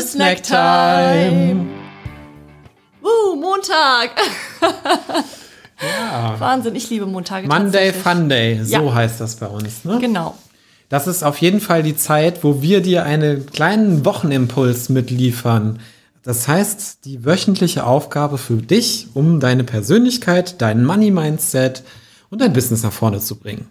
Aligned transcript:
Snack 0.00 0.42
Time. 0.42 1.66
Uh, 3.02 3.36
Montag. 3.36 4.10
ja. 5.80 6.34
Wahnsinn, 6.38 6.74
ich 6.74 6.90
liebe 6.90 7.06
Montage. 7.06 7.46
Monday 7.46 7.92
Fun 7.92 8.28
Day, 8.28 8.62
so 8.64 8.72
ja. 8.72 8.94
heißt 8.94 9.20
das 9.20 9.36
bei 9.36 9.46
uns. 9.46 9.84
Ne? 9.84 9.98
Genau. 10.00 10.36
Das 10.88 11.06
ist 11.06 11.22
auf 11.22 11.38
jeden 11.38 11.60
Fall 11.60 11.82
die 11.82 11.96
Zeit, 11.96 12.44
wo 12.44 12.62
wir 12.62 12.80
dir 12.80 13.04
einen 13.04 13.46
kleinen 13.46 14.04
Wochenimpuls 14.04 14.88
mitliefern. 14.88 15.80
Das 16.22 16.48
heißt, 16.48 17.04
die 17.04 17.24
wöchentliche 17.24 17.84
Aufgabe 17.84 18.38
für 18.38 18.56
dich, 18.56 19.08
um 19.14 19.40
deine 19.40 19.64
Persönlichkeit, 19.64 20.60
dein 20.62 20.84
Money-Mindset 20.84 21.82
und 22.30 22.40
dein 22.40 22.52
Business 22.52 22.82
nach 22.82 22.92
vorne 22.92 23.20
zu 23.20 23.36
bringen. 23.36 23.68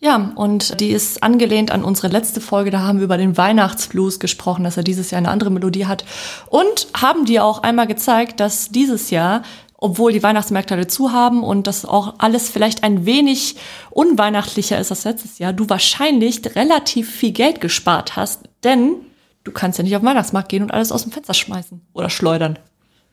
Ja, 0.00 0.32
und 0.36 0.78
die 0.80 0.90
ist 0.90 1.24
angelehnt 1.24 1.72
an 1.72 1.82
unsere 1.82 2.08
letzte 2.08 2.40
Folge. 2.40 2.70
Da 2.70 2.80
haben 2.80 2.98
wir 2.98 3.04
über 3.04 3.18
den 3.18 3.36
Weihnachtsblues 3.36 4.20
gesprochen, 4.20 4.62
dass 4.62 4.76
er 4.76 4.84
dieses 4.84 5.10
Jahr 5.10 5.18
eine 5.18 5.30
andere 5.30 5.50
Melodie 5.50 5.86
hat. 5.86 6.04
Und 6.46 6.86
haben 6.94 7.24
dir 7.24 7.44
auch 7.44 7.64
einmal 7.64 7.88
gezeigt, 7.88 8.38
dass 8.38 8.68
dieses 8.68 9.10
Jahr, 9.10 9.42
obwohl 9.74 10.12
die 10.12 10.22
Weihnachtsmärkte 10.22 10.74
alle 10.74 10.86
zu 10.86 11.12
haben 11.12 11.42
und 11.42 11.66
das 11.66 11.84
auch 11.84 12.14
alles 12.18 12.48
vielleicht 12.48 12.84
ein 12.84 13.06
wenig 13.06 13.56
unweihnachtlicher 13.90 14.78
ist 14.78 14.92
als 14.92 15.02
letztes 15.02 15.40
Jahr, 15.40 15.52
du 15.52 15.68
wahrscheinlich 15.68 16.42
relativ 16.54 17.10
viel 17.10 17.32
Geld 17.32 17.60
gespart 17.60 18.14
hast. 18.14 18.42
Denn 18.62 18.94
du 19.42 19.50
kannst 19.50 19.78
ja 19.78 19.84
nicht 19.84 19.96
auf 19.96 20.02
den 20.02 20.08
Weihnachtsmarkt 20.08 20.48
gehen 20.48 20.62
und 20.62 20.70
alles 20.70 20.92
aus 20.92 21.02
dem 21.02 21.10
Fenster 21.10 21.34
schmeißen 21.34 21.80
oder 21.92 22.08
schleudern. 22.08 22.60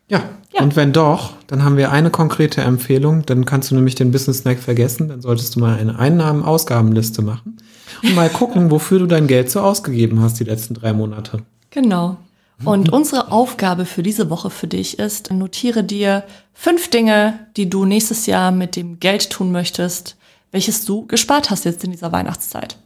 Ja. 0.08 0.24
ja. 0.54 0.62
Und 0.62 0.76
wenn 0.76 0.94
doch, 0.94 1.34
dann 1.48 1.64
haben 1.64 1.78
wir 1.78 1.92
eine 1.92 2.10
konkrete 2.10 2.62
Empfehlung. 2.62 3.26
Dann 3.26 3.46
kannst 3.46 3.72
du 3.72 3.76
nämlich 3.76 3.96
den 3.96 4.12
Business 4.12 4.40
Snack 4.40 4.60
vergessen. 4.60 5.10
Dann 5.10 5.22
solltest 5.22 5.56
du 5.56 5.60
mal 5.60 5.78
eine 5.78 5.98
Einnahmen-Ausgabenliste 5.98 7.22
machen 7.22 7.58
und 8.04 8.16
mal 8.16 8.30
gucken, 8.30 8.72
wofür 8.72 9.00
du 9.00 9.06
dein 9.06 9.28
Geld 9.28 9.50
so 9.50 9.62
ausgegeben 9.62 10.22
hast 10.22 10.40
die 10.40 10.44
letzten 10.44 10.74
drei 10.76 10.94
Monate. 10.94 11.40
Genau. 11.72 12.18
Und 12.64 12.94
unsere 12.94 13.34
Aufgabe 13.34 13.86
für 13.86 14.02
diese 14.02 14.30
Woche 14.30 14.50
für 14.50 14.68
dich 14.68 14.98
ist, 14.98 15.32
notiere 15.32 15.84
dir 15.84 16.24
fünf 16.54 16.90
Dinge, 16.90 17.48
die 17.58 17.70
du 17.70 17.84
nächstes 17.84 18.28
Jahr 18.28 18.52
mit 18.52 18.78
dem 18.78 19.00
Geld 19.02 19.30
tun 19.30 19.52
möchtest, 19.52 20.16
welches 20.52 20.86
du 20.86 21.06
gespart 21.06 21.50
hast 21.50 21.66
jetzt 21.66 21.84
in 21.84 21.92
dieser 21.92 22.14
Weihnachtszeit. 22.14 22.78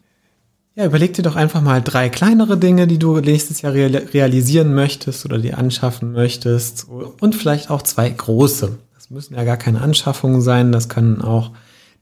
Ja, 0.76 0.86
überleg 0.86 1.14
dir 1.14 1.24
doch 1.24 1.36
einfach 1.36 1.62
mal 1.62 1.82
drei 1.82 2.10
kleinere 2.10 2.58
Dinge, 2.58 2.88
die 2.88 3.00
du 3.00 3.20
nächstes 3.20 3.62
Jahr 3.62 3.74
realisieren 3.74 4.74
möchtest 4.74 5.26
oder 5.26 5.38
dir 5.38 5.58
anschaffen 5.58 6.14
möchtest. 6.14 6.88
Und 7.20 7.36
vielleicht 7.36 7.70
auch 7.70 7.82
zwei 7.82 8.10
große. 8.10 8.78
Das 8.96 9.10
müssen 9.10 9.36
ja 9.36 9.44
gar 9.44 9.58
keine 9.58 9.82
Anschaffungen 9.82 10.42
sein. 10.42 10.72
Das 10.72 10.88
können 10.88 11.22
auch 11.22 11.52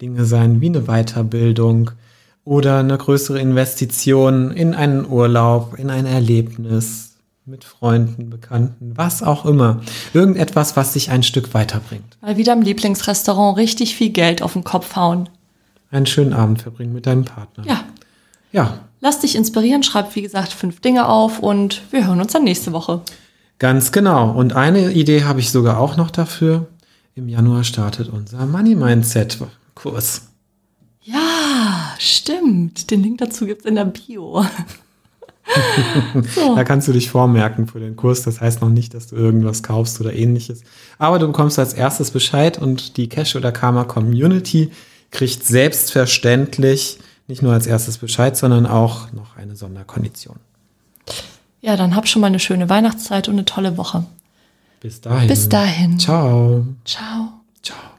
Dinge 0.02 0.26
sein 0.26 0.62
wie 0.62 0.68
eine 0.68 0.82
Weiterbildung 0.82 1.92
oder 2.44 2.80
eine 2.80 2.98
größere 2.98 3.40
Investition 3.40 4.52
in 4.52 4.74
einen 4.76 5.06
Urlaub, 5.06 5.76
in 5.78 5.90
ein 5.90 6.06
Erlebnis 6.06 7.16
mit 7.46 7.64
Freunden, 7.64 8.30
Bekannten, 8.30 8.94
was 8.96 9.24
auch 9.24 9.46
immer. 9.46 9.82
Irgendetwas, 10.14 10.76
was 10.76 10.94
dich 10.94 11.10
ein 11.10 11.24
Stück 11.24 11.54
weiterbringt. 11.54 12.18
Mal 12.22 12.38
wieder 12.38 12.54
im 12.54 12.62
Lieblingsrestaurant 12.62 13.58
richtig 13.58 13.96
viel 13.96 14.10
Geld 14.10 14.42
auf 14.42 14.54
den 14.54 14.64
Kopf 14.64 14.96
hauen. 14.96 15.30
Einen 15.90 16.06
schönen 16.06 16.34
Abend 16.34 16.62
verbringen 16.62 16.94
mit 16.94 17.06
deinem 17.06 17.24
Partner. 17.24 17.66
Ja, 17.66 17.86
ja. 18.52 18.80
Lass 19.00 19.20
dich 19.20 19.36
inspirieren, 19.36 19.84
schreib 19.84 20.16
wie 20.16 20.22
gesagt 20.22 20.52
fünf 20.52 20.82
Dinge 20.82 21.08
auf 21.08 21.40
und 21.40 21.82
wir 21.92 22.08
hören 22.08 22.20
uns 22.20 22.34
dann 22.34 22.44
nächste 22.44 22.74
Woche. 22.74 23.02
Ganz 23.60 23.92
genau. 23.92 24.32
Und 24.32 24.54
eine 24.54 24.92
Idee 24.92 25.24
habe 25.24 25.40
ich 25.40 25.52
sogar 25.52 25.80
auch 25.80 25.98
noch 25.98 26.12
dafür. 26.12 26.68
Im 27.16 27.30
Januar 27.30 27.64
startet 27.64 28.10
unser 28.10 28.46
Money 28.46 28.76
Mindset 28.76 29.40
Kurs. 29.74 30.30
Ja, 31.02 31.96
stimmt. 32.00 32.92
Den 32.92 33.02
Link 33.02 33.20
dazu 33.20 33.46
gibt 33.46 33.62
es 33.62 33.66
in 33.66 33.76
der 33.76 33.86
Bio. 33.86 34.46
so. 36.36 36.56
Da 36.56 36.64
kannst 36.64 36.88
du 36.88 36.92
dich 36.92 37.10
vormerken 37.10 37.68
für 37.68 37.80
den 37.80 37.96
Kurs. 37.96 38.24
Das 38.24 38.42
heißt 38.42 38.62
noch 38.62 38.70
nicht, 38.70 38.94
dass 38.94 39.08
du 39.08 39.16
irgendwas 39.16 39.64
kaufst 39.64 40.00
oder 40.02 40.14
ähnliches. 40.14 40.62
Aber 40.98 41.18
du 41.18 41.28
bekommst 41.28 41.58
als 41.58 41.74
erstes 41.74 42.12
Bescheid 42.12 42.60
und 42.60 42.98
die 42.98 43.10
Cash 43.10 43.36
oder 43.36 43.52
Karma 43.52 43.86
Community 43.86 44.72
kriegt 45.12 45.44
selbstverständlich 45.44 47.00
nicht 47.28 47.42
nur 47.42 47.54
als 47.54 47.68
erstes 47.68 47.98
Bescheid, 47.98 48.36
sondern 48.36 48.66
auch 48.66 49.12
noch 49.12 49.38
eine 49.38 49.56
Sonderkondition. 49.56 50.38
Ja, 51.62 51.76
dann 51.76 51.96
hab 51.96 52.08
schon 52.08 52.22
mal 52.22 52.28
eine 52.28 52.40
schöne 52.40 52.70
Weihnachtszeit 52.70 53.28
und 53.28 53.36
eine 53.36 53.46
tolle 53.46 53.78
Woche. 53.78 54.06
Bis 54.80 55.02
dahin. 55.02 55.28
Bis 55.28 55.50
dahin. 55.50 56.00
Ciao. 56.00 56.66
Ciao. 56.86 57.34
Ciao. 57.62 57.97